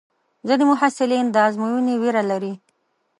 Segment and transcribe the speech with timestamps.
[0.47, 2.53] ځینې محصلین د ازموینې وېره لري.